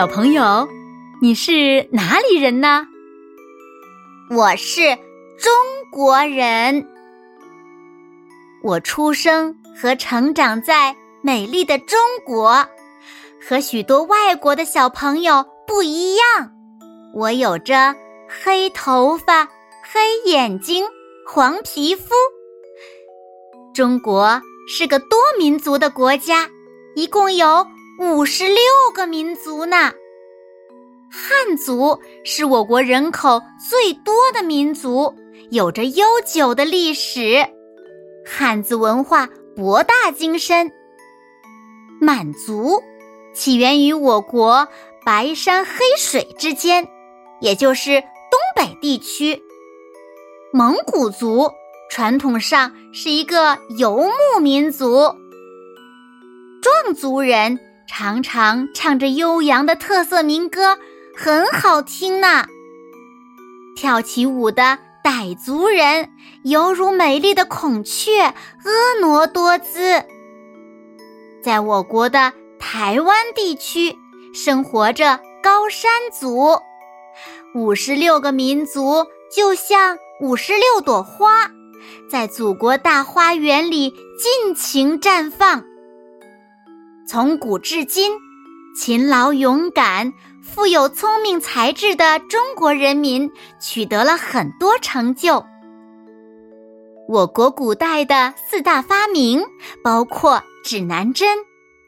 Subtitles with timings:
[0.00, 0.66] 小朋友，
[1.20, 2.86] 你是哪里人呢？
[4.34, 4.96] 我是
[5.38, 5.52] 中
[5.92, 6.88] 国人。
[8.62, 12.66] 我出生和成长在美丽的中国，
[13.46, 16.50] 和许多外国的小朋友不一样。
[17.14, 17.94] 我有着
[18.26, 19.44] 黑头发、
[19.82, 20.86] 黑眼睛、
[21.26, 22.14] 黄皮肤。
[23.74, 26.48] 中国是个多民族的国家，
[26.96, 27.66] 一共有。
[28.02, 28.56] 五十六
[28.94, 29.92] 个民族呢，
[31.10, 35.12] 汉族是我国人口最多的民族，
[35.50, 37.44] 有着悠久的历史，
[38.24, 40.70] 汉字文化博大精深。
[42.00, 42.80] 满族
[43.34, 44.68] 起源于我国
[45.04, 46.86] 白山黑水之间，
[47.40, 49.42] 也就是东北地区。
[50.52, 51.50] 蒙古族
[51.90, 55.12] 传统上是一个游牧民族，
[56.62, 57.58] 壮族人。
[57.92, 60.78] 常常唱着悠扬的特色民歌，
[61.16, 62.46] 很好听呢。
[63.76, 66.10] 跳起舞的傣族人
[66.44, 70.04] 犹如美丽的孔雀，婀娜多姿。
[71.42, 73.96] 在我国的台湾地区，
[74.34, 76.58] 生活着高山族，
[77.54, 81.50] 五十六个民族就像五十六朵花，
[82.10, 85.64] 在祖国大花园里尽情绽放。
[87.08, 88.12] 从古至今，
[88.74, 93.30] 勤劳勇敢、富有聪明才智的中国人民
[93.60, 95.44] 取得了很多成就。
[97.08, 99.44] 我国古代的四大发明
[99.82, 101.38] 包括指南针、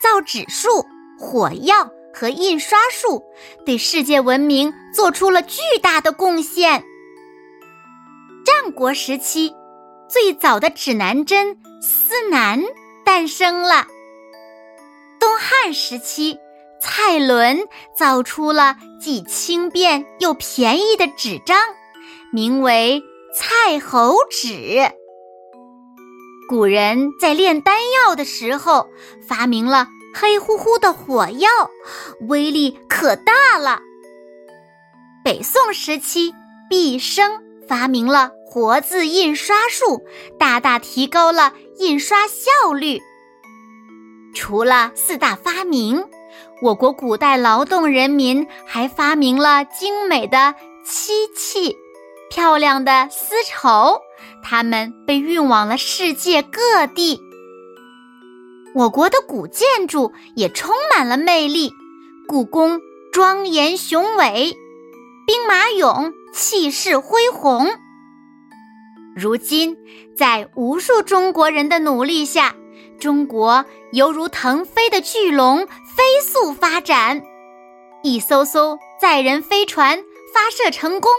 [0.01, 0.85] 造纸术、
[1.19, 3.23] 火药和印刷术，
[3.65, 6.83] 对世界文明做出了巨大的贡献。
[8.45, 9.55] 战国时期，
[10.09, 12.61] 最早的指南针司南
[13.05, 13.87] 诞生了。
[15.21, 16.37] 东汉时期，
[16.85, 21.57] 蔡伦造出了既轻便又便宜的纸张，
[22.33, 23.01] 名为
[23.33, 24.91] 蔡侯纸。
[26.49, 28.89] 古人在炼丹药的时候，
[29.29, 31.49] 发明了黑乎乎的火药，
[32.29, 33.81] 威力可大了。
[35.25, 36.35] 北宋时期，
[36.69, 40.03] 毕生发明了活字印刷术，
[40.37, 43.01] 大大提高了印刷效率。
[44.35, 46.05] 除了四大发明，
[46.63, 51.77] 我国古代劳动人民还发明了精美的漆器、
[52.31, 54.01] 漂亮的丝绸，
[54.45, 57.21] 它们被运往了世界各地。
[58.77, 61.73] 我国的古建筑也充满了魅力，
[62.29, 62.81] 故宫
[63.13, 64.57] 庄严雄伟，
[65.27, 67.67] 兵马俑气势恢宏。
[69.17, 69.77] 如今，
[70.17, 72.55] 在无数中国人的努力下，
[73.03, 77.21] 中国犹如腾飞的巨龙，飞速发展。
[78.05, 79.99] 一艘艘载人飞船
[80.33, 81.11] 发射成功，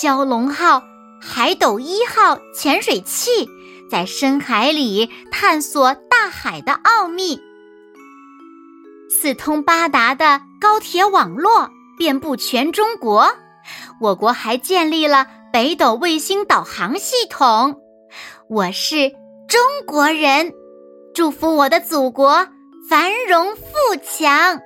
[0.00, 0.82] 蛟龙号、
[1.20, 3.46] 海斗一号潜水器
[3.90, 7.38] 在深海里探索大海的奥秘。
[9.10, 11.68] 四通八达的高铁网络
[11.98, 13.28] 遍布全中国，
[14.00, 17.82] 我国还建立了北斗卫星导航系统。
[18.48, 19.10] 我是
[19.46, 20.54] 中国人。
[21.16, 22.46] 祝福我的祖国
[22.90, 23.64] 繁荣富
[24.02, 24.60] 强。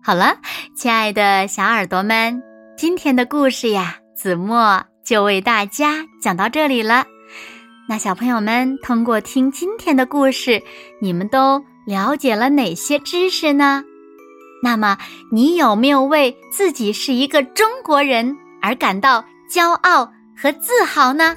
[0.00, 0.38] 好了，
[0.76, 2.40] 亲爱的小耳朵们，
[2.78, 7.04] 今天的故事呀，子墨就为大家讲到这里了。
[7.88, 10.62] 那小朋友们，通过听今天的故事，
[11.00, 13.82] 你们都了解了哪些知识呢？
[14.62, 14.96] 那么，
[15.32, 21.36] 你有没有为自己是一个中国人而感到骄傲和自豪呢？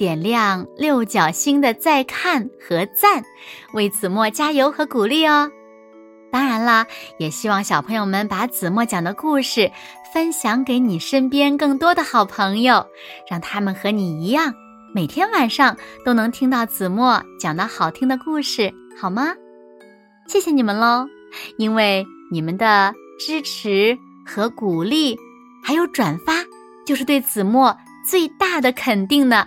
[0.00, 3.22] 点亮六角星的再看和赞，
[3.74, 5.50] 为子墨加油和鼓励哦！
[6.32, 6.86] 当然啦，
[7.18, 9.70] 也希望小朋友们把子墨讲的故事
[10.14, 12.82] 分享给你身边更多的好朋友，
[13.30, 14.54] 让他们和你一样，
[14.94, 19.34] 每天晚上都能听到子墨讲的好听的故事，好吗？
[20.26, 21.06] 谢谢你们喽，
[21.58, 25.18] 因为你们的支持和鼓励，
[25.62, 26.36] 还有转发，
[26.86, 27.76] 就是对子墨
[28.08, 29.46] 最大的肯定呢。